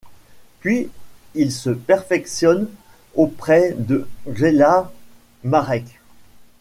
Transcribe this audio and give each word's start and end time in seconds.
Puis 0.61 0.89
il 1.35 1.51
se 1.51 1.69
perfectionne 1.69 2.67
auprès 3.13 3.73
de 3.77 4.07
Czesław 4.25 4.87
Marek. 5.43 6.01